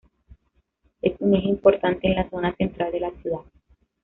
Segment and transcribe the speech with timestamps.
[0.99, 3.41] Es un eje importante en la zona central de la ciudad.